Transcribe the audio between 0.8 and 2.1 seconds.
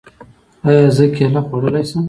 زه کیله خوړلی شم؟